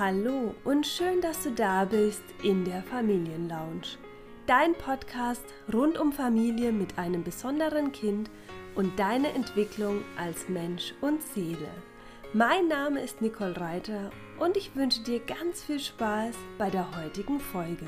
Hallo 0.00 0.54
und 0.64 0.86
schön, 0.86 1.20
dass 1.20 1.42
du 1.42 1.50
da 1.50 1.84
bist 1.84 2.22
in 2.42 2.64
der 2.64 2.82
Familienlounge. 2.84 3.82
Dein 4.46 4.72
Podcast 4.72 5.44
rund 5.74 5.98
um 5.98 6.10
Familie 6.10 6.72
mit 6.72 6.96
einem 6.96 7.22
besonderen 7.22 7.92
Kind 7.92 8.30
und 8.74 8.98
deine 8.98 9.28
Entwicklung 9.34 10.00
als 10.16 10.48
Mensch 10.48 10.94
und 11.02 11.22
Seele. 11.22 11.68
Mein 12.32 12.66
Name 12.66 13.02
ist 13.02 13.20
Nicole 13.20 13.60
Reiter 13.60 14.10
und 14.38 14.56
ich 14.56 14.74
wünsche 14.74 15.02
dir 15.02 15.20
ganz 15.20 15.62
viel 15.64 15.80
Spaß 15.80 16.34
bei 16.56 16.70
der 16.70 16.86
heutigen 16.96 17.38
Folge. 17.38 17.84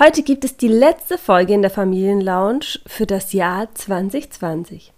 Heute 0.00 0.24
gibt 0.24 0.44
es 0.44 0.56
die 0.56 0.66
letzte 0.66 1.18
Folge 1.18 1.54
in 1.54 1.62
der 1.62 1.70
Familienlounge 1.70 2.80
für 2.84 3.06
das 3.06 3.32
Jahr 3.32 3.72
2020. 3.72 4.92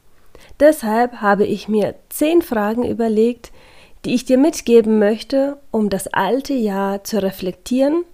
Deshalb 0.59 1.21
habe 1.21 1.45
ich 1.45 1.69
mir 1.69 1.97
zehn 2.09 2.41
Fragen 2.41 2.85
überlegt, 2.85 3.53
die 4.05 4.15
ich 4.15 4.25
dir 4.25 4.39
mitgeben 4.39 4.99
möchte, 4.99 5.59
um 5.71 5.91
das 5.91 6.09
alte 6.09 6.55
Jahr 6.55 7.05
zu 7.05 7.23
reflektieren 7.23 8.05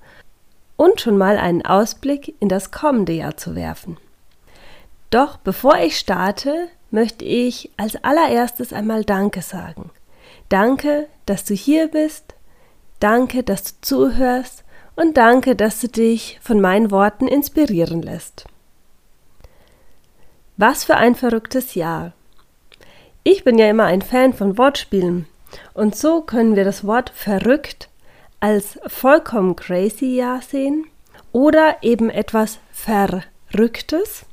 und 0.77 1.01
schon 1.01 1.17
mal 1.17 1.39
einen 1.39 1.65
Ausblick 1.65 2.35
in 2.41 2.49
das 2.49 2.71
kommende 2.71 3.13
Jahr 3.13 3.37
zu 3.37 3.55
werfen. 3.55 3.97
Doch 5.11 5.37
bevor 5.37 5.79
ich 5.79 5.99
starte, 5.99 6.69
möchte 6.91 7.25
ich 7.25 7.71
als 7.77 7.97
allererstes 8.05 8.73
einmal 8.73 9.05
Danke 9.05 9.43
sagen. 9.43 9.91
Danke, 10.49 11.09
dass 11.25 11.45
du 11.45 11.55
hier 11.55 11.89
bist, 11.89 12.35
danke, 13.01 13.43
dass 13.43 13.65
du 13.65 13.73
zuhörst 13.81 14.65
und 14.97 15.17
danke, 15.17 15.57
dass 15.57 15.81
du 15.81 15.89
dich 15.89 16.39
von 16.43 16.61
meinen 16.61 16.91
Worten 16.91 17.29
inspirieren 17.29 18.03
lässt. 18.03 18.47
Was 20.57 20.85
für 20.85 20.97
ein 20.97 21.15
verrücktes 21.15 21.75
Jahr. 21.75 22.13
Ich 23.23 23.45
bin 23.45 23.59
ja 23.59 23.69
immer 23.69 23.85
ein 23.85 24.03
Fan 24.03 24.33
von 24.33 24.57
Wortspielen 24.57 25.27
und 25.75 25.95
so 25.97 26.23
können 26.23 26.57
wir 26.57 26.65
das 26.65 26.87
Wort 26.87 27.11
verrückt 27.11 27.89
als 28.41 28.79
vollkommen 28.87 29.57
crazy 29.57 30.17
Jahr 30.17 30.43
sehen 30.43 30.87
oder 31.33 31.77
eben 31.83 32.11
etwas 32.11 32.59
Verrücktes. 32.73 34.27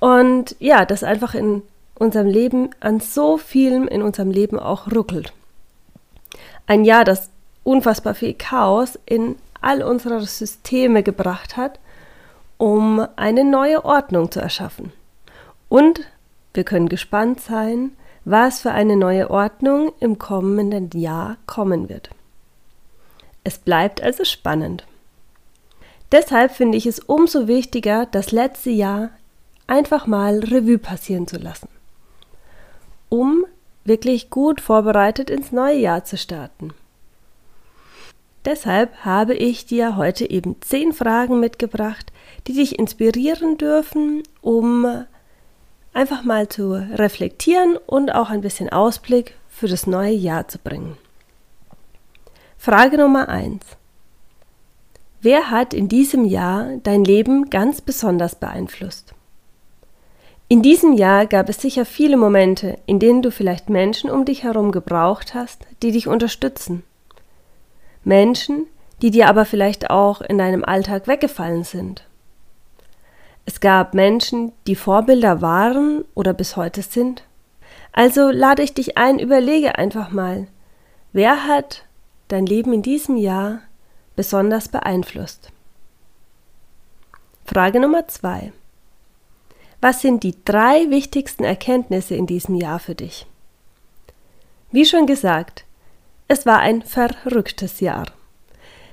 Und 0.00 0.56
ja, 0.58 0.84
das 0.84 1.02
einfach 1.02 1.34
in 1.34 1.62
unserem 1.94 2.26
Leben 2.26 2.70
an 2.80 3.00
so 3.00 3.38
vielem 3.38 3.88
in 3.88 4.02
unserem 4.02 4.30
Leben 4.30 4.58
auch 4.58 4.90
ruckelt. 4.92 5.32
Ein 6.66 6.84
Jahr, 6.84 7.04
das 7.04 7.30
unfassbar 7.62 8.14
viel 8.14 8.34
Chaos 8.34 8.98
in 9.06 9.36
all 9.60 9.82
unsere 9.82 10.20
Systeme 10.26 11.02
gebracht 11.02 11.56
hat, 11.56 11.78
um 12.58 13.06
eine 13.16 13.44
neue 13.44 13.84
Ordnung 13.84 14.30
zu 14.30 14.40
erschaffen. 14.40 14.92
Und 15.68 16.00
wir 16.52 16.64
können 16.64 16.88
gespannt 16.88 17.40
sein, 17.40 17.92
was 18.24 18.60
für 18.60 18.72
eine 18.72 18.96
neue 18.96 19.30
Ordnung 19.30 19.92
im 20.00 20.18
kommenden 20.18 20.90
Jahr 20.98 21.36
kommen 21.46 21.88
wird. 21.88 22.10
Es 23.42 23.58
bleibt 23.58 24.02
also 24.02 24.24
spannend. 24.24 24.84
Deshalb 26.12 26.52
finde 26.52 26.78
ich 26.78 26.86
es 26.86 27.00
umso 27.00 27.48
wichtiger, 27.48 28.06
das 28.06 28.32
letzte 28.32 28.70
Jahr 28.70 29.10
einfach 29.66 30.06
mal 30.06 30.38
Revue 30.38 30.78
passieren 30.78 31.26
zu 31.26 31.36
lassen, 31.36 31.68
um 33.08 33.44
wirklich 33.84 34.30
gut 34.30 34.60
vorbereitet 34.60 35.28
ins 35.28 35.52
neue 35.52 35.76
Jahr 35.76 36.04
zu 36.04 36.16
starten. 36.16 36.72
Deshalb 38.44 39.04
habe 39.04 39.34
ich 39.34 39.64
dir 39.66 39.96
heute 39.96 40.28
eben 40.28 40.56
zehn 40.60 40.92
Fragen 40.92 41.40
mitgebracht, 41.40 42.12
die 42.46 42.52
dich 42.52 42.78
inspirieren 42.78 43.56
dürfen, 43.56 44.22
um 44.42 45.06
einfach 45.94 46.24
mal 46.24 46.48
zu 46.48 46.72
reflektieren 46.72 47.78
und 47.86 48.14
auch 48.14 48.28
ein 48.28 48.42
bisschen 48.42 48.68
Ausblick 48.68 49.34
für 49.48 49.68
das 49.68 49.86
neue 49.86 50.12
Jahr 50.12 50.48
zu 50.48 50.58
bringen. 50.58 50.98
Frage 52.58 52.98
Nummer 52.98 53.28
1. 53.28 53.60
Wer 55.22 55.50
hat 55.50 55.72
in 55.72 55.88
diesem 55.88 56.24
Jahr 56.24 56.68
dein 56.82 57.04
Leben 57.04 57.48
ganz 57.48 57.80
besonders 57.80 58.34
beeinflusst? 58.34 59.14
In 60.48 60.60
diesem 60.60 60.92
Jahr 60.92 61.26
gab 61.26 61.48
es 61.48 61.62
sicher 61.62 61.86
viele 61.86 62.18
Momente, 62.18 62.78
in 62.84 62.98
denen 62.98 63.22
du 63.22 63.30
vielleicht 63.30 63.70
Menschen 63.70 64.10
um 64.10 64.26
dich 64.26 64.42
herum 64.42 64.72
gebraucht 64.72 65.34
hast, 65.34 65.66
die 65.82 65.92
dich 65.92 66.06
unterstützen. 66.06 66.82
Menschen, 68.04 68.66
die 69.00 69.10
dir 69.10 69.28
aber 69.28 69.46
vielleicht 69.46 69.88
auch 69.88 70.20
in 70.20 70.36
deinem 70.36 70.64
Alltag 70.64 71.06
weggefallen 71.08 71.64
sind. 71.64 72.04
Es 73.46 73.60
gab 73.60 73.94
Menschen, 73.94 74.52
die 74.66 74.76
Vorbilder 74.76 75.42
waren 75.42 76.04
oder 76.14 76.32
bis 76.32 76.56
heute 76.56 76.82
sind. 76.82 77.24
Also 77.92 78.30
lade 78.30 78.62
ich 78.62 78.74
dich 78.74 78.96
ein, 78.96 79.18
überlege 79.18 79.78
einfach 79.78 80.10
mal, 80.10 80.46
wer 81.12 81.46
hat 81.46 81.84
dein 82.28 82.46
Leben 82.46 82.72
in 82.72 82.82
diesem 82.82 83.16
Jahr 83.16 83.60
besonders 84.16 84.68
beeinflusst? 84.68 85.50
Frage 87.44 87.80
Nummer 87.80 88.08
zwei. 88.08 88.52
Was 89.80 90.00
sind 90.00 90.22
die 90.22 90.34
drei 90.44 90.88
wichtigsten 90.88 91.44
Erkenntnisse 91.44 92.14
in 92.14 92.26
diesem 92.26 92.54
Jahr 92.54 92.78
für 92.78 92.94
dich? 92.94 93.26
Wie 94.72 94.86
schon 94.86 95.06
gesagt, 95.06 95.66
es 96.26 96.46
war 96.46 96.60
ein 96.60 96.80
verrücktes 96.82 97.80
Jahr. 97.80 98.06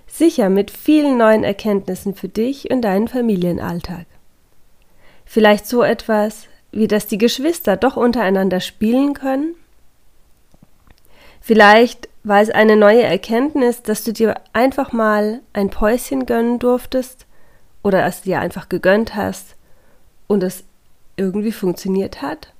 Sicher 0.05 0.49
mit 0.49 0.69
vielen 0.69 1.17
neuen 1.17 1.45
Erkenntnissen 1.45 2.13
für 2.13 2.27
dich 2.27 2.69
und 2.69 2.81
deinen 2.81 3.07
Familienalltag. 3.07 4.05
Vielleicht 5.31 5.65
so 5.65 5.81
etwas, 5.81 6.47
wie 6.73 6.89
dass 6.89 7.07
die 7.07 7.17
Geschwister 7.17 7.77
doch 7.77 7.95
untereinander 7.95 8.59
spielen 8.59 9.13
können? 9.13 9.55
Vielleicht 11.39 12.09
war 12.25 12.41
es 12.41 12.49
eine 12.49 12.75
neue 12.75 13.03
Erkenntnis, 13.03 13.81
dass 13.81 14.03
du 14.03 14.11
dir 14.11 14.41
einfach 14.51 14.91
mal 14.91 15.39
ein 15.53 15.69
Päuschen 15.69 16.25
gönnen 16.25 16.59
durftest 16.59 17.27
oder 17.81 18.05
es 18.05 18.23
dir 18.23 18.41
einfach 18.41 18.67
gegönnt 18.67 19.15
hast 19.15 19.55
und 20.27 20.43
es 20.43 20.65
irgendwie 21.15 21.53
funktioniert 21.53 22.21
hat? 22.21 22.51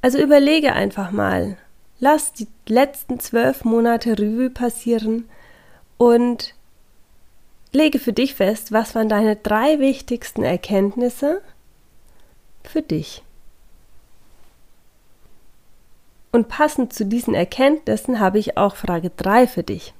Also 0.00 0.18
überlege 0.18 0.72
einfach 0.72 1.10
mal, 1.10 1.58
lass 2.00 2.32
die 2.32 2.48
letzten 2.66 3.20
zwölf 3.20 3.62
Monate 3.62 4.18
Revue 4.18 4.48
passieren 4.48 5.28
und 5.98 6.54
Lege 7.74 7.98
für 7.98 8.12
dich 8.12 8.34
fest, 8.36 8.70
was 8.70 8.94
waren 8.94 9.08
deine 9.08 9.34
drei 9.34 9.80
wichtigsten 9.80 10.44
Erkenntnisse 10.44 11.42
für 12.62 12.82
dich. 12.82 13.22
Und 16.30 16.48
passend 16.48 16.92
zu 16.92 17.04
diesen 17.04 17.34
Erkenntnissen 17.34 18.20
habe 18.20 18.38
ich 18.38 18.56
auch 18.56 18.76
Frage 18.76 19.10
3 19.10 19.46
für 19.46 19.62
dich. 19.62 19.92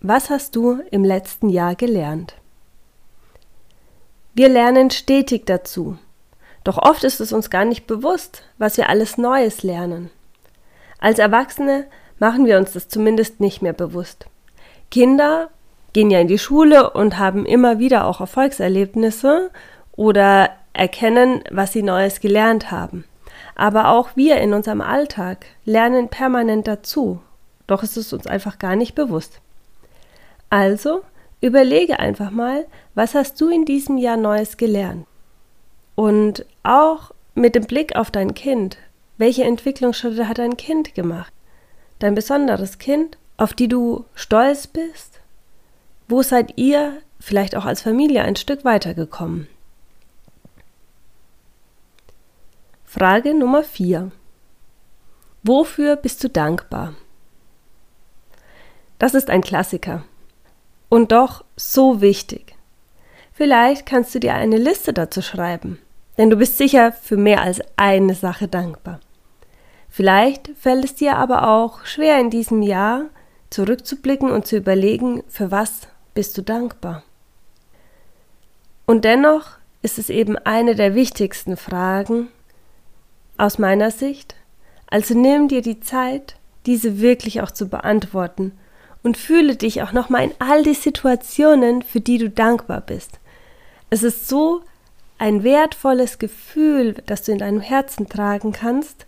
Was 0.00 0.30
hast 0.30 0.56
du 0.56 0.80
im 0.90 1.04
letzten 1.04 1.48
Jahr 1.48 1.74
gelernt? 1.74 2.34
Wir 4.34 4.48
lernen 4.48 4.90
stetig 4.90 5.44
dazu. 5.46 5.98
Doch 6.64 6.78
oft 6.78 7.04
ist 7.04 7.20
es 7.20 7.32
uns 7.32 7.50
gar 7.50 7.66
nicht 7.66 7.86
bewusst, 7.86 8.44
was 8.56 8.78
wir 8.78 8.88
alles 8.88 9.18
Neues 9.18 9.62
lernen. 9.62 10.10
Als 10.98 11.18
Erwachsene 11.18 11.86
machen 12.18 12.46
wir 12.46 12.56
uns 12.56 12.72
das 12.72 12.88
zumindest 12.88 13.40
nicht 13.40 13.60
mehr 13.60 13.74
bewusst. 13.74 14.26
Kinder 14.90 15.50
gehen 15.92 16.10
ja 16.10 16.20
in 16.20 16.28
die 16.28 16.38
Schule 16.38 16.90
und 16.90 17.18
haben 17.18 17.44
immer 17.44 17.78
wieder 17.78 18.06
auch 18.06 18.20
Erfolgserlebnisse 18.20 19.50
oder 19.92 20.50
erkennen, 20.72 21.42
was 21.50 21.72
sie 21.72 21.82
Neues 21.82 22.20
gelernt 22.20 22.70
haben. 22.70 23.04
Aber 23.54 23.88
auch 23.88 24.10
wir 24.16 24.38
in 24.38 24.54
unserem 24.54 24.80
Alltag 24.80 25.46
lernen 25.64 26.08
permanent 26.08 26.66
dazu, 26.66 27.20
doch 27.66 27.82
ist 27.82 27.96
es 27.96 28.12
uns 28.12 28.26
einfach 28.26 28.58
gar 28.58 28.76
nicht 28.76 28.94
bewusst. 28.94 29.40
Also 30.48 31.02
überlege 31.40 31.98
einfach 31.98 32.30
mal, 32.30 32.66
was 32.94 33.14
hast 33.14 33.40
du 33.40 33.50
in 33.50 33.64
diesem 33.64 33.98
Jahr 33.98 34.16
Neues 34.16 34.56
gelernt? 34.56 35.06
Und 35.94 36.46
auch 36.62 37.10
mit 37.34 37.54
dem 37.54 37.64
Blick 37.64 37.96
auf 37.96 38.10
dein 38.10 38.34
Kind, 38.34 38.78
welche 39.18 39.44
Entwicklungsschritte 39.44 40.28
hat 40.28 40.38
dein 40.38 40.56
Kind 40.56 40.94
gemacht? 40.94 41.32
Dein 41.98 42.14
besonderes 42.14 42.78
Kind, 42.78 43.18
auf 43.36 43.52
die 43.52 43.68
du 43.68 44.04
stolz 44.14 44.66
bist 44.66 45.21
wo 46.12 46.22
seid 46.22 46.58
ihr 46.58 47.00
vielleicht 47.18 47.56
auch 47.56 47.64
als 47.64 47.80
Familie 47.80 48.22
ein 48.22 48.36
Stück 48.36 48.66
weitergekommen? 48.66 49.48
Frage 52.84 53.32
Nummer 53.32 53.64
4. 53.64 54.12
Wofür 55.42 55.96
bist 55.96 56.22
du 56.22 56.28
dankbar? 56.28 56.92
Das 58.98 59.14
ist 59.14 59.30
ein 59.30 59.40
Klassiker 59.40 60.04
und 60.90 61.12
doch 61.12 61.46
so 61.56 62.02
wichtig. 62.02 62.56
Vielleicht 63.32 63.86
kannst 63.86 64.14
du 64.14 64.20
dir 64.20 64.34
eine 64.34 64.58
Liste 64.58 64.92
dazu 64.92 65.22
schreiben, 65.22 65.78
denn 66.18 66.28
du 66.28 66.36
bist 66.36 66.58
sicher 66.58 66.92
für 66.92 67.16
mehr 67.16 67.40
als 67.40 67.62
eine 67.76 68.14
Sache 68.14 68.48
dankbar. 68.48 69.00
Vielleicht 69.88 70.50
fällt 70.60 70.84
es 70.84 70.94
dir 70.94 71.16
aber 71.16 71.48
auch 71.48 71.86
schwer 71.86 72.20
in 72.20 72.28
diesem 72.28 72.60
Jahr 72.60 73.06
zurückzublicken 73.48 74.30
und 74.30 74.46
zu 74.46 74.58
überlegen, 74.58 75.22
für 75.28 75.50
was 75.50 75.88
bist 76.14 76.36
du 76.36 76.42
dankbar? 76.42 77.02
Und 78.86 79.04
dennoch 79.04 79.50
ist 79.82 79.98
es 79.98 80.10
eben 80.10 80.36
eine 80.36 80.74
der 80.74 80.94
wichtigsten 80.94 81.56
Fragen 81.56 82.28
aus 83.38 83.58
meiner 83.58 83.90
Sicht. 83.90 84.34
Also 84.86 85.18
nimm 85.18 85.48
dir 85.48 85.62
die 85.62 85.80
Zeit, 85.80 86.36
diese 86.66 87.00
wirklich 87.00 87.40
auch 87.40 87.50
zu 87.50 87.68
beantworten 87.68 88.52
und 89.02 89.16
fühle 89.16 89.56
dich 89.56 89.82
auch 89.82 89.92
nochmal 89.92 90.24
in 90.24 90.34
all 90.38 90.62
die 90.62 90.74
Situationen, 90.74 91.82
für 91.82 92.00
die 92.00 92.18
du 92.18 92.30
dankbar 92.30 92.80
bist. 92.80 93.18
Es 93.90 94.02
ist 94.02 94.28
so 94.28 94.62
ein 95.18 95.42
wertvolles 95.42 96.18
Gefühl, 96.18 96.94
das 97.06 97.22
du 97.22 97.32
in 97.32 97.38
deinem 97.38 97.60
Herzen 97.60 98.08
tragen 98.08 98.52
kannst, 98.52 99.06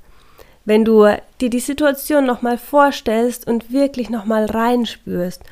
wenn 0.64 0.84
du 0.84 1.06
dir 1.40 1.50
die 1.50 1.60
Situation 1.60 2.24
nochmal 2.24 2.58
vorstellst 2.58 3.46
und 3.46 3.72
wirklich 3.72 4.10
nochmal 4.10 4.46
reinspürst 4.46 5.42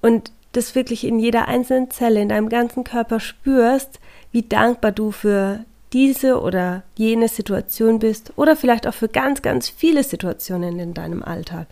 und 0.00 0.32
das 0.52 0.74
wirklich 0.74 1.04
in 1.04 1.18
jeder 1.18 1.48
einzelnen 1.48 1.90
Zelle 1.90 2.20
in 2.20 2.28
deinem 2.28 2.48
ganzen 2.48 2.84
Körper 2.84 3.20
spürst, 3.20 4.00
wie 4.30 4.42
dankbar 4.42 4.92
du 4.92 5.10
für 5.10 5.64
diese 5.92 6.40
oder 6.40 6.82
jene 6.94 7.28
Situation 7.28 7.98
bist 7.98 8.32
oder 8.36 8.56
vielleicht 8.56 8.86
auch 8.86 8.94
für 8.94 9.08
ganz, 9.08 9.42
ganz 9.42 9.68
viele 9.68 10.04
Situationen 10.04 10.78
in 10.78 10.94
deinem 10.94 11.22
Alltag. 11.22 11.66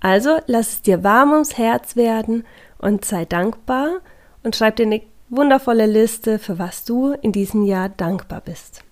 Also 0.00 0.38
lass 0.46 0.68
es 0.68 0.82
dir 0.82 1.02
warm 1.02 1.32
ums 1.32 1.56
Herz 1.56 1.96
werden 1.96 2.44
und 2.78 3.04
sei 3.04 3.24
dankbar 3.24 4.00
und 4.42 4.54
schreib 4.54 4.76
dir 4.76 4.86
eine 4.86 5.02
wundervolle 5.28 5.86
Liste, 5.86 6.38
für 6.38 6.58
was 6.58 6.84
du 6.84 7.12
in 7.12 7.32
diesem 7.32 7.64
Jahr 7.64 7.88
dankbar 7.88 8.42
bist. 8.42 8.84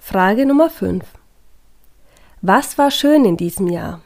Frage 0.00 0.46
Nummer 0.46 0.70
5. 0.70 1.04
Was 2.40 2.78
war 2.78 2.90
schön 2.90 3.24
in 3.24 3.36
diesem 3.36 3.68
Jahr? 3.68 4.00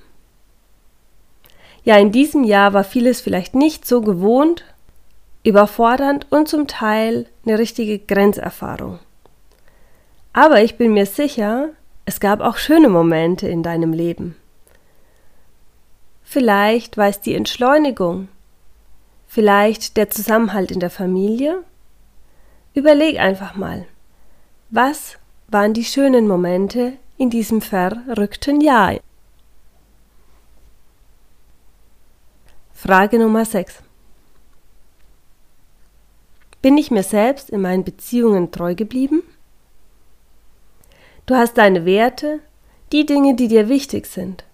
Ja, 1.85 1.99
in 1.99 2.13
diesem 2.13 2.45
Jahr 2.45 2.73
war 2.73 2.83
vieles 2.83 3.21
vielleicht 3.21 3.55
nicht 3.55 3.87
so 3.87 4.01
gewohnt, 4.01 4.65
überfordernd 5.45 6.27
und 6.31 6.49
zum 6.49 6.67
Teil 6.67 7.27
eine 7.45 7.59
richtige 7.59 7.99
Grenzerfahrung. 7.99 8.99
Aber 10.33 10.63
ich 10.63 10.77
bin 10.77 10.95
mir 10.95 11.07
sicher, 11.07 11.69
es 12.07 12.21
gab 12.21 12.41
auch 12.41 12.57
schöne 12.57 12.89
Momente 12.89 13.49
in 13.49 13.63
deinem 13.63 13.93
Leben. 13.93 14.35
Vielleicht 16.23 16.97
war 16.97 17.09
es 17.09 17.21
die 17.21 17.35
Entschleunigung, 17.35 18.29
vielleicht 19.27 19.99
der 19.99 20.09
Zusammenhalt 20.09 20.71
in 20.71 20.81
der 20.81 20.91
Familie. 20.91 21.63
Überleg 22.73 23.21
einfach 23.21 23.57
mal, 23.57 23.87
was 24.71 25.19
waren 25.49 25.75
die 25.75 25.85
schönen 25.85 26.27
Momente 26.27 26.95
in 27.19 27.29
diesem 27.31 27.61
verrückten 27.61 28.63
Jahr? 28.63 28.95
Frage 32.75 33.19
Nummer 33.19 33.47
6. 33.47 33.83
Bin 36.61 36.77
ich 36.77 36.91
mir 36.91 37.03
selbst 37.03 37.49
in 37.49 37.63
meinen 37.63 37.85
Beziehungen 37.85 38.51
treu 38.51 38.75
geblieben? 38.75 39.23
Du 41.25 41.35
hast 41.35 41.57
deine 41.57 41.87
Werte, 41.87 42.41
die 42.93 43.07
Dinge, 43.07 43.37
die 43.37 43.49
dir 43.49 43.71
wichtig 43.71 44.07
sind. 44.07 44.45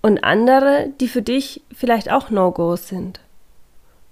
Und 0.00 0.22
andere, 0.22 0.92
die 1.00 1.08
für 1.08 1.22
dich 1.22 1.62
vielleicht 1.72 2.12
auch 2.12 2.30
No-Gos 2.30 2.86
sind. 2.88 3.20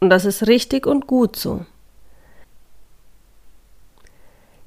Und 0.01 0.11
das 0.11 0.25
ist 0.25 0.49
richtig 0.49 0.87
und 0.87 1.07
gut 1.07 1.37
so. 1.37 1.65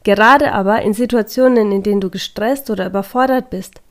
Gerade 0.03 0.53
aber 0.53 0.83
in 0.83 0.93
Situationen, 0.93 1.73
in 1.73 1.83
denen 1.83 1.99
du 1.99 2.09
gestresst 2.09 2.69
oder 2.69 2.85
überfordert 2.85 3.49
bist, 3.49 3.81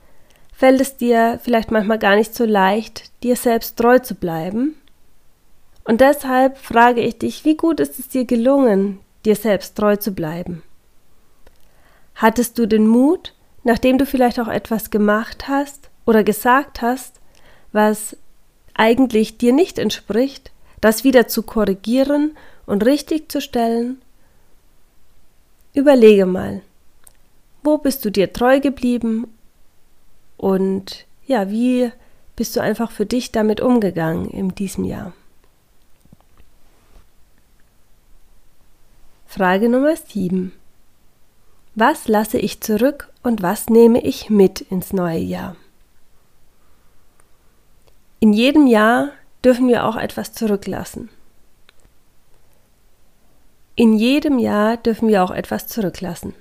fällt 0.57 0.81
es 0.81 0.97
dir 0.97 1.41
vielleicht 1.43 1.71
manchmal 1.71 1.99
gar 1.99 2.17
nicht 2.17 2.35
so 2.35 2.45
leicht, 2.45 3.11
dir 3.23 3.37
selbst 3.37 3.77
treu 3.77 3.99
zu 3.99 4.15
bleiben. 4.15 4.77
Und 5.85 6.01
deshalb 6.01 6.57
frage 6.59 7.01
ich 7.01 7.19
dich, 7.19 7.45
wie 7.45 7.57
gut 7.57 7.81
ist 7.81 7.99
es 7.99 8.09
dir 8.09 8.25
gelungen, 8.25 9.01
dir 9.25 9.37
selbst 9.37 9.77
treu 9.77 9.97
zu 9.97 10.13
bleiben? 10.13 10.63
Hattest 12.15 12.59
du 12.59 12.67
den 12.67 12.87
Mut, 12.87 13.35
nachdem 13.65 13.99
du 13.99 14.07
vielleicht 14.07 14.39
auch 14.39 14.49
etwas 14.49 14.91
gemacht 14.91 15.49
hast 15.49 15.91
oder 16.07 16.23
gesagt 16.23 16.81
hast, 16.81 17.21
was 17.73 18.17
eigentlich 18.75 19.37
dir 19.37 19.53
nicht 19.53 19.79
entspricht, 19.79 20.53
das 20.81 21.05
wieder 21.05 21.27
zu 21.27 21.43
korrigieren 21.43 22.37
und 22.67 22.87
richtig 22.87 23.31
zu 23.31 23.41
stellen? 23.41 24.01
Überlege 25.75 26.25
mal, 26.25 26.63
wo 27.65 27.79
bist 27.79 28.05
du 28.05 28.11
dir 28.11 28.33
treu 28.33 28.61
geblieben 28.61 29.27
und 30.45 31.07
ja, 31.25 31.49
wie 31.49 31.91
bist 32.37 32.55
du 32.55 32.61
einfach 32.61 32.91
für 32.91 33.07
dich 33.07 33.33
damit 33.33 33.63
umgegangen 33.63 34.29
in 34.29 34.55
diesem 34.55 34.85
Jahr? 34.85 35.15
Frage 39.25 39.71
Nummer 39.71 39.97
7. 39.97 40.53
Was 41.75 42.09
lasse 42.09 42.37
ich 42.37 42.61
zurück 42.61 43.11
und 43.23 43.41
was 43.41 43.71
nehme 43.71 44.03
ich 44.03 44.29
mit 44.29 44.61
ins 44.61 44.93
neue 44.93 45.21
Jahr? 45.21 45.57
In 48.21 48.35
jedem 48.35 48.67
Jahr 48.67 49.13
dürfen 49.43 49.67
wir 49.67 49.87
auch 49.87 49.97
etwas 49.97 50.35
zurücklassen. 50.35 51.09
In 53.77 53.95
jedem 53.95 54.39
Jahr 54.39 54.77
dürfen 54.77 55.09
wir 55.09 55.25
auch 55.25 55.31
etwas 55.31 55.69
zurücklassen. 55.69 56.35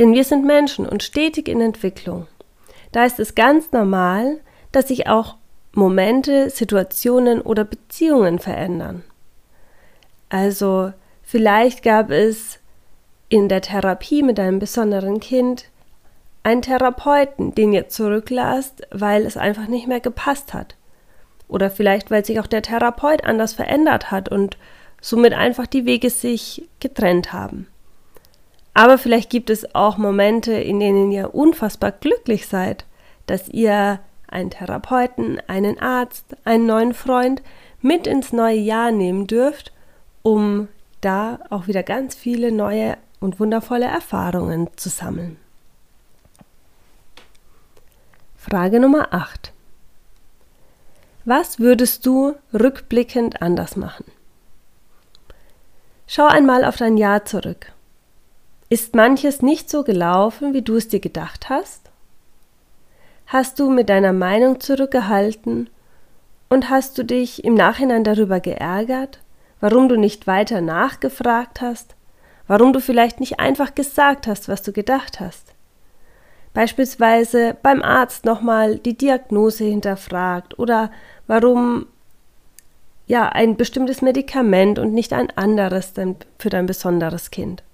Denn 0.00 0.14
wir 0.14 0.24
sind 0.24 0.44
Menschen 0.44 0.84
und 0.84 1.04
stetig 1.04 1.46
in 1.46 1.60
Entwicklung. 1.60 2.26
Da 2.92 3.04
ist 3.04 3.20
es 3.20 3.34
ganz 3.34 3.72
normal, 3.72 4.40
dass 4.72 4.88
sich 4.88 5.08
auch 5.08 5.36
Momente, 5.72 6.50
Situationen 6.50 7.40
oder 7.40 7.64
Beziehungen 7.64 8.38
verändern. 8.38 9.04
Also 10.28 10.92
vielleicht 11.22 11.82
gab 11.82 12.10
es 12.10 12.58
in 13.28 13.48
der 13.48 13.60
Therapie 13.60 14.22
mit 14.22 14.40
einem 14.40 14.58
besonderen 14.58 15.20
Kind 15.20 15.66
einen 16.42 16.62
Therapeuten, 16.62 17.54
den 17.54 17.72
ihr 17.72 17.88
zurücklasst, 17.88 18.86
weil 18.90 19.26
es 19.26 19.36
einfach 19.36 19.68
nicht 19.68 19.86
mehr 19.86 20.00
gepasst 20.00 20.54
hat. 20.54 20.74
Oder 21.48 21.70
vielleicht, 21.70 22.10
weil 22.10 22.24
sich 22.24 22.40
auch 22.40 22.46
der 22.46 22.62
Therapeut 22.62 23.24
anders 23.24 23.52
verändert 23.52 24.10
hat 24.10 24.28
und 24.28 24.56
somit 25.00 25.32
einfach 25.34 25.66
die 25.66 25.84
Wege 25.84 26.10
sich 26.10 26.68
getrennt 26.80 27.32
haben. 27.32 27.66
Aber 28.74 28.98
vielleicht 28.98 29.30
gibt 29.30 29.50
es 29.50 29.74
auch 29.74 29.98
Momente, 29.98 30.52
in 30.52 30.80
denen 30.80 31.10
ihr 31.10 31.34
unfassbar 31.34 31.92
glücklich 31.92 32.46
seid, 32.46 32.84
dass 33.26 33.48
ihr 33.48 34.00
einen 34.28 34.50
Therapeuten, 34.50 35.40
einen 35.48 35.78
Arzt, 35.80 36.36
einen 36.44 36.66
neuen 36.66 36.94
Freund 36.94 37.42
mit 37.80 38.06
ins 38.06 38.32
neue 38.32 38.58
Jahr 38.58 38.90
nehmen 38.90 39.26
dürft, 39.26 39.72
um 40.22 40.68
da 41.00 41.40
auch 41.50 41.66
wieder 41.66 41.82
ganz 41.82 42.14
viele 42.14 42.52
neue 42.52 42.96
und 43.20 43.40
wundervolle 43.40 43.86
Erfahrungen 43.86 44.68
zu 44.76 44.88
sammeln. 44.88 45.36
Frage 48.36 48.80
Nummer 48.80 49.12
8. 49.12 49.52
Was 51.24 51.58
würdest 51.58 52.06
du 52.06 52.34
rückblickend 52.54 53.42
anders 53.42 53.76
machen? 53.76 54.06
Schau 56.06 56.26
einmal 56.26 56.64
auf 56.64 56.76
dein 56.76 56.96
Jahr 56.96 57.24
zurück. 57.24 57.72
Ist 58.72 58.94
manches 58.94 59.42
nicht 59.42 59.68
so 59.68 59.82
gelaufen, 59.82 60.54
wie 60.54 60.62
du 60.62 60.76
es 60.76 60.86
dir 60.86 61.00
gedacht 61.00 61.48
hast? 61.48 61.90
Hast 63.26 63.58
du 63.58 63.68
mit 63.68 63.88
deiner 63.88 64.12
Meinung 64.12 64.60
zurückgehalten 64.60 65.68
und 66.48 66.70
hast 66.70 66.96
du 66.96 67.04
dich 67.04 67.42
im 67.42 67.54
Nachhinein 67.54 68.04
darüber 68.04 68.38
geärgert, 68.38 69.18
warum 69.58 69.88
du 69.88 69.96
nicht 69.96 70.28
weiter 70.28 70.60
nachgefragt 70.60 71.60
hast, 71.60 71.96
warum 72.46 72.72
du 72.72 72.78
vielleicht 72.78 73.18
nicht 73.18 73.40
einfach 73.40 73.74
gesagt 73.74 74.28
hast, 74.28 74.48
was 74.48 74.62
du 74.62 74.70
gedacht 74.70 75.18
hast? 75.18 75.52
Beispielsweise 76.54 77.56
beim 77.60 77.82
Arzt 77.82 78.24
nochmal 78.24 78.78
die 78.78 78.96
Diagnose 78.96 79.64
hinterfragt 79.64 80.60
oder 80.60 80.92
warum 81.26 81.86
ja 83.08 83.30
ein 83.30 83.56
bestimmtes 83.56 84.00
Medikament 84.00 84.78
und 84.78 84.94
nicht 84.94 85.12
ein 85.12 85.36
anderes 85.36 85.92
für 86.38 86.50
dein 86.50 86.66
besonderes 86.66 87.32
Kind 87.32 87.64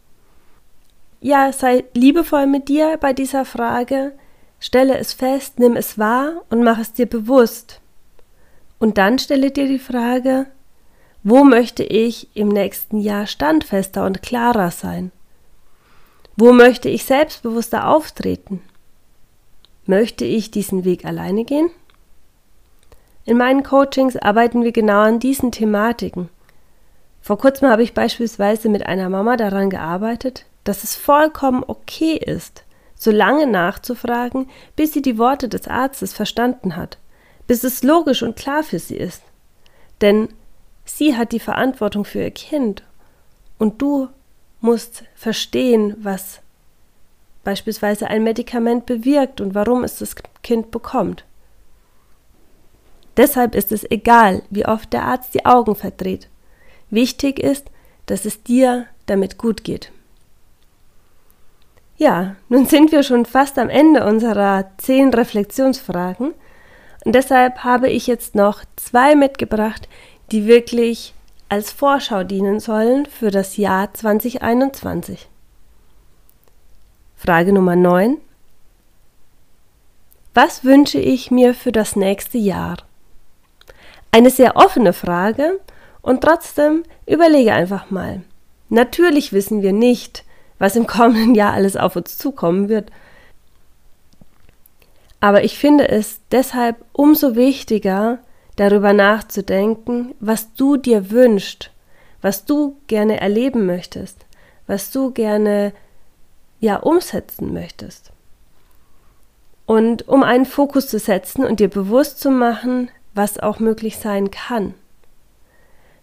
ja, 1.20 1.52
sei 1.52 1.85
liebevoll 1.94 2.46
mit 2.46 2.68
dir 2.68 2.99
bei 2.99 3.12
dieser 3.12 3.44
Frage, 3.44 4.12
stelle 4.61 4.99
es 4.99 5.12
fest, 5.12 5.58
nimm 5.58 5.76
es 5.76 5.99
wahr 5.99 6.42
und 6.50 6.62
mach 6.62 6.78
es 6.78 6.92
dir 6.92 7.06
bewusst. 7.06 7.80
Und 8.78 8.99
dann 8.99 9.18
stelle 9.18 9.50
dir 9.50 9.66
die 9.66 9.78
Frage, 9.78 10.46
wo 11.23 11.42
möchte 11.42 11.82
ich 11.82 12.28
im 12.37 12.49
nächsten 12.49 13.00
Jahr 13.00 13.26
standfester 13.26 14.04
und 14.04 14.23
klarer 14.23 14.70
sein? 14.70 15.11
Wo 16.37 16.52
möchte 16.52 16.88
ich 16.88 17.04
selbstbewusster 17.04 17.88
auftreten? 17.88 18.62
Möchte 19.87 20.25
ich 20.25 20.50
diesen 20.50 20.85
Weg 20.85 21.04
alleine 21.04 21.44
gehen? 21.44 21.70
In 23.25 23.38
meinen 23.38 23.62
Coachings 23.62 24.16
arbeiten 24.16 24.62
wir 24.62 24.73
genau 24.73 25.00
an 25.00 25.18
diesen 25.18 25.50
Thematiken. 25.50 26.28
Vor 27.23 27.38
kurzem 27.38 27.68
habe 27.68 27.82
ich 27.82 27.92
beispielsweise 27.92 28.68
mit 28.68 28.87
einer 28.87 29.08
Mama 29.08 29.37
daran 29.37 29.68
gearbeitet, 29.68 30.44
dass 30.66 30.85
es 30.85 30.96
vollkommen 30.96 31.64
okay 31.66 32.16
ist, 32.16 32.64
so 32.94 33.11
lange 33.11 33.46
nachzufragen, 33.46 34.50
bis 34.75 34.92
sie 34.92 35.02
die 35.02 35.18
Worte 35.18 35.49
des 35.49 35.68
Arztes 35.68 36.12
verstanden 36.12 36.76
hat, 36.76 36.99
bis 37.46 37.62
es 37.62 37.82
logisch 37.82 38.23
und 38.23 38.37
klar 38.37 38.62
für 38.62 38.78
sie 38.78 38.96
ist. 38.96 39.23
Denn 40.00 40.28
sie 40.85 41.16
hat 41.16 41.32
die 41.32 41.40
Verantwortung 41.40 42.04
für 42.04 42.20
ihr 42.20 42.30
Kind 42.30 42.82
und 43.58 43.80
du 43.80 44.08
musst 44.61 45.04
verstehen, 45.14 45.94
was 45.99 46.40
beispielsweise 47.44 48.08
ein 48.08 48.25
Medikament 48.25 48.87
bewirkt 48.87 49.40
und 49.40 49.54
warum 49.54 49.85
es 49.85 49.99
das 49.99 50.16
Kind 50.42 50.73
bekommt. 50.73 51.25
Deshalb 53.16 53.54
ist 53.54 53.70
es 53.70 53.88
egal, 53.88 54.42
wie 54.50 54.66
oft 54.66 54.92
der 54.92 55.04
Arzt 55.04 55.32
die 55.32 55.46
Augen 55.46 55.76
verdreht. 55.76 56.28
Wichtig 56.90 57.38
ist, 57.38 57.70
dass 58.06 58.25
es 58.25 58.42
dir 58.42 58.87
damit 59.06 59.38
gut 59.38 59.62
geht. 59.62 59.92
Ja, 61.99 62.37
nun 62.50 62.67
sind 62.67 62.93
wir 62.93 63.03
schon 63.03 63.25
fast 63.25 63.59
am 63.59 63.71
Ende 63.71 64.05
unserer 64.05 64.67
zehn 64.76 65.15
Reflexionsfragen 65.15 66.35
und 67.05 67.15
deshalb 67.15 67.65
habe 67.65 67.88
ich 67.88 68.07
jetzt 68.07 68.35
noch 68.35 68.65
zwei 68.76 69.15
mitgebracht, 69.15 69.88
die 70.31 70.47
wirklich 70.47 71.15
als 71.49 71.73
Vorschau 71.73 72.23
dienen 72.23 72.61
sollen 72.61 73.07
für 73.07 73.31
das 73.31 73.57
Jahr 73.57 73.95
2021. 73.95 75.26
Frage 77.17 77.53
Nummer 77.53 77.76
9. 77.76 78.19
Was 80.35 80.65
wünsche 80.65 80.99
ich 80.99 81.31
mir 81.31 81.55
für 81.55 81.73
das 81.73 81.97
nächste 81.97 82.37
Jahr? 82.37 82.76
Eine 84.11 84.29
sehr 84.29 84.57
offene 84.57 84.93
Frage 84.93 85.61
und 86.03 86.21
trotzdem 86.23 86.83
überlege 87.07 87.55
einfach 87.55 87.91
mal. 87.91 88.21
Natürlich 88.69 89.33
wissen 89.33 89.62
wir 89.62 89.73
nicht, 89.73 90.25
was 90.58 90.76
im 90.76 90.86
kommenden 90.86 91.34
Jahr 91.34 91.52
alles 91.52 91.76
auf 91.76 91.96
uns 91.96 92.18
zukommen 92.18 92.68
wird. 92.68 92.90
Aber 95.20 95.44
ich 95.44 95.58
finde 95.58 95.88
es 95.88 96.20
deshalb 96.30 96.76
umso 96.92 97.36
wichtiger, 97.36 98.18
darüber 98.56 98.92
nachzudenken, 98.92 100.14
was 100.18 100.54
du 100.54 100.76
dir 100.76 101.10
wünschst, 101.10 101.70
was 102.22 102.44
du 102.44 102.76
gerne 102.86 103.20
erleben 103.20 103.66
möchtest, 103.66 104.25
was 104.66 104.90
du 104.90 105.10
gerne 105.10 105.72
ja 106.58 106.76
umsetzen 106.76 107.52
möchtest. 107.52 108.12
Und 109.66 110.08
um 110.08 110.22
einen 110.22 110.46
Fokus 110.46 110.88
zu 110.88 110.98
setzen 110.98 111.44
und 111.44 111.60
dir 111.60 111.68
bewusst 111.68 112.20
zu 112.20 112.30
machen, 112.30 112.90
was 113.14 113.38
auch 113.38 113.58
möglich 113.58 113.98
sein 113.98 114.30
kann. 114.30 114.75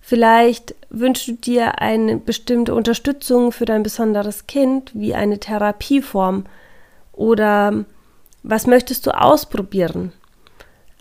Vielleicht 0.05 0.75
wünschst 0.89 1.29
du 1.29 1.31
dir 1.31 1.79
eine 1.79 2.17
bestimmte 2.17 2.75
Unterstützung 2.75 3.53
für 3.53 3.63
dein 3.63 3.83
besonderes 3.83 4.47
Kind, 4.47 4.91
wie 4.93 5.15
eine 5.15 5.39
Therapieform. 5.39 6.43
Oder 7.13 7.85
was 8.43 8.67
möchtest 8.67 9.07
du 9.07 9.11
ausprobieren? 9.11 10.11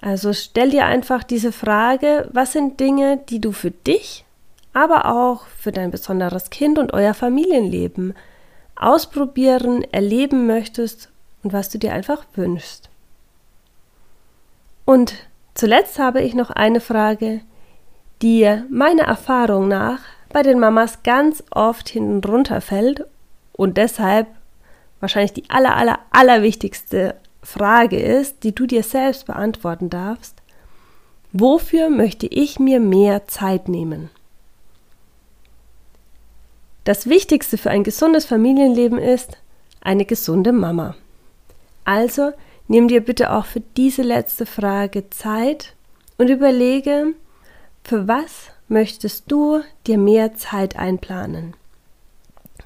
Also 0.01 0.33
stell 0.33 0.71
dir 0.71 0.87
einfach 0.87 1.25
diese 1.25 1.51
Frage, 1.51 2.29
was 2.33 2.53
sind 2.53 2.79
Dinge, 2.79 3.17
die 3.29 3.41
du 3.41 3.51
für 3.51 3.73
dich, 3.73 4.25
aber 4.73 5.07
auch 5.07 5.47
für 5.59 5.73
dein 5.73 5.91
besonderes 5.91 6.51
Kind 6.51 6.79
und 6.79 6.93
euer 6.93 7.15
Familienleben 7.15 8.15
ausprobieren, 8.77 9.83
erleben 9.91 10.47
möchtest 10.47 11.09
und 11.43 11.53
was 11.53 11.71
du 11.71 11.79
dir 11.79 11.93
einfach 11.93 12.25
wünschst. 12.37 12.89
Und 14.85 15.15
zuletzt 15.55 15.99
habe 15.99 16.23
ich 16.23 16.35
noch 16.35 16.51
eine 16.51 16.81
Frage, 16.81 17.41
die 18.23 18.63
meiner 18.71 19.05
Erfahrung 19.05 19.69
nach 19.69 20.01
bei 20.31 20.43
den 20.43 20.59
Mamas 20.59 21.03
ganz 21.03 21.43
oft 21.51 21.89
hinten 21.89 22.25
runterfällt 22.25 23.05
und 23.53 23.77
deshalb 23.77 24.29
wahrscheinlich 25.01 25.33
die 25.33 25.51
aller, 25.51 25.77
aller, 25.77 25.99
aller 26.11 26.43
wichtigste 26.43 27.17
Frage 27.43 27.99
ist, 28.01 28.45
die 28.45 28.55
du 28.55 28.67
dir 28.67 28.83
selbst 28.83 29.27
beantworten 29.27 29.91
darfst. 29.91 30.41
Wofür 31.33 31.91
möchte 31.91 32.27
ich 32.27 32.61
mir 32.61 32.79
mehr 32.79 33.27
Zeit 33.27 33.69
nehmen? 33.69 34.11
Das 36.85 37.09
Wichtigste 37.09 37.59
für 37.59 37.71
ein 37.71 37.85
gesundes 37.85 38.25
Familienleben 38.25 38.99
ist 38.99 39.39
eine 39.81 40.05
gesunde 40.05 40.53
Mama. 40.53 40.95
Also 41.85 42.33
nimm 42.69 42.89
dir 42.89 43.01
bitte 43.01 43.33
auch 43.33 43.47
für 43.47 43.61
diese 43.77 44.03
letzte 44.03 44.47
Frage 44.47 45.11
Zeit 45.11 45.75
und 46.19 46.29
überlege, 46.29 47.15
für 47.85 48.09
was 48.09 48.51
möchtest 48.69 49.31
du 49.31 49.63
dir 49.87 49.99
mehr 49.99 50.35
Zeit 50.35 50.77
einplanen? 50.77 51.55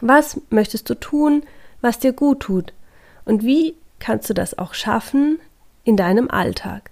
Was 0.00 0.40
möchtest 0.50 0.88
du 0.90 0.94
tun, 0.94 1.42
was 1.80 1.98
dir 1.98 2.12
gut 2.12 2.40
tut? 2.40 2.72
Und 3.24 3.42
wie 3.42 3.74
kannst 3.98 4.28
du 4.30 4.34
das 4.34 4.58
auch 4.58 4.74
schaffen 4.74 5.38
in 5.84 5.96
deinem 5.96 6.30
Alltag? 6.30 6.90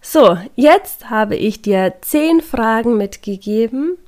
So, 0.00 0.38
jetzt 0.56 1.10
habe 1.10 1.36
ich 1.36 1.62
dir 1.62 1.94
zehn 2.00 2.40
Fragen 2.40 2.96
mitgegeben, 2.96 3.98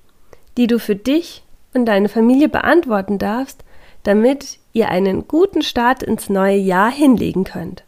die 0.56 0.66
du 0.66 0.78
für 0.78 0.96
dich 0.96 1.44
und 1.74 1.86
deine 1.86 2.08
Familie 2.08 2.48
beantworten 2.48 3.18
darfst, 3.18 3.62
damit 4.02 4.58
ihr 4.72 4.88
einen 4.88 5.28
guten 5.28 5.62
Start 5.62 6.02
ins 6.02 6.28
neue 6.28 6.56
Jahr 6.56 6.90
hinlegen 6.90 7.44
könnt. 7.44 7.84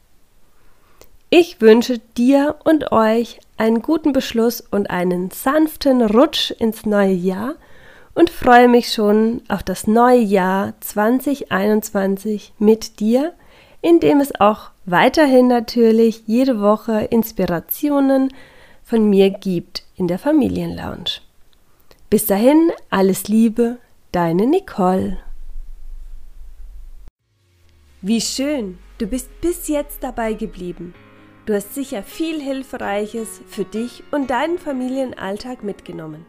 Ich 1.37 1.61
wünsche 1.61 1.99
dir 1.99 2.55
und 2.62 2.93
euch 2.93 3.41
einen 3.57 3.83
guten 3.83 4.12
Beschluss 4.12 4.61
und 4.61 4.88
einen 4.88 5.33
sanften 5.33 6.00
Rutsch 6.00 6.53
ins 6.53 6.87
neue 6.87 7.12
Jahr 7.12 7.57
und 8.14 8.31
freue 8.31 8.69
mich 8.69 8.93
schon 8.93 9.43
auf 9.49 9.64
das 9.64 9.88
neue 9.88 10.21
Jahr 10.21 10.75
2021 10.79 12.53
mit 12.61 13.00
dir, 13.00 13.33
in 13.83 13.99
dem 13.99 14.21
es 14.21 14.38
auch 14.41 14.71
weiterhin 14.85 15.49
natürlich 15.49 16.23
jede 16.26 16.61
Woche 16.61 17.00
Inspirationen 17.11 18.33
von 18.85 19.11
mir 19.11 19.31
gibt 19.31 19.83
in 19.97 20.07
der 20.07 20.21
Familienlounge. 20.21 21.19
Bis 22.11 22.26
dahin 22.26 22.71
alles 22.91 23.26
Liebe, 23.26 23.79
deine 24.12 24.47
Nicole. 24.47 25.19
Wie 28.03 28.21
schön, 28.21 28.79
du 28.99 29.09
bist 29.09 29.41
bis 29.41 29.67
jetzt 29.67 30.05
dabei 30.05 30.35
geblieben. 30.35 30.95
Du 31.47 31.53
hast 31.53 31.75
sicher 31.75 32.03
viel 32.03 32.41
Hilfreiches 32.41 33.43
für 33.47 33.67
dich 33.67 34.03
und 34.11 34.31
deinen 34.31 34.59
Familienalltag 34.59 35.63
mitgenommen. 35.63 36.25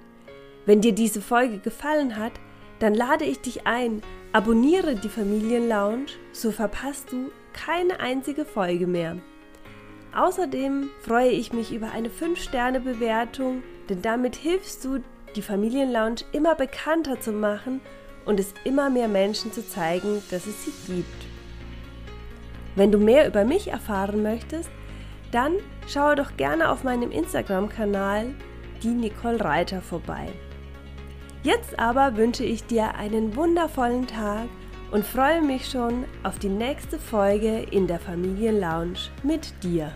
Wenn 0.65 0.81
dir 0.81 0.91
diese 0.91 1.22
Folge 1.22 1.60
gefallen 1.60 2.17
hat, 2.17 2.34
dann 2.79 2.93
lade 2.93 3.24
ich 3.24 3.39
dich 3.39 3.65
ein, 3.65 4.01
abonniere 4.34 4.95
die 4.95 5.07
Familienlounge, 5.07 6.07
so 6.34 6.51
verpasst 6.51 7.13
du 7.13 7.31
keine 7.53 8.01
einzige 8.01 8.43
Folge 8.43 8.88
mehr. 8.88 9.15
Außerdem 10.13 10.89
freue 11.00 11.31
ich 11.31 11.53
mich 11.53 11.74
über 11.74 11.91
eine 11.91 12.10
5-Sterne-Bewertung, 12.10 13.63
denn 13.88 14.01
damit 14.01 14.36
hilfst 14.36 14.84
du, 14.84 15.00
die 15.38 15.41
Familienlounge 15.41 16.25
immer 16.34 16.55
bekannter 16.55 17.22
zu 17.22 17.31
machen 17.31 17.79
und 18.25 18.38
es 18.38 18.53
immer 18.65 18.89
mehr 18.89 19.07
Menschen 19.07 19.53
zu 19.53 19.65
zeigen, 19.65 20.22
dass 20.29 20.45
es 20.45 20.65
sie 20.65 20.93
gibt. 20.93 21.25
Wenn 22.75 22.91
du 22.91 22.98
mehr 22.98 23.27
über 23.27 23.45
mich 23.45 23.69
erfahren 23.69 24.22
möchtest, 24.22 24.69
dann 25.35 25.57
schaue 25.87 26.15
doch 26.15 26.37
gerne 26.37 26.69
auf 26.69 26.85
meinem 26.85 27.11
Instagram-Kanal 27.11 28.33
die 28.81 28.87
Nicole 28.87 29.43
Reiter 29.43 29.81
vorbei. 29.81 30.29
Jetzt 31.43 31.77
aber 31.77 32.15
wünsche 32.15 32.45
ich 32.45 32.65
dir 32.65 32.95
einen 32.95 33.35
wundervollen 33.35 34.07
Tag 34.07 34.47
und 34.91 35.05
freue 35.05 35.41
mich 35.41 35.69
schon 35.69 36.05
auf 36.23 36.39
die 36.39 36.49
nächste 36.49 36.97
Folge 36.97 37.65
in 37.69 37.85
der 37.85 37.99
Familienlounge 37.99 38.95
mit 39.23 39.53
dir. 39.61 39.91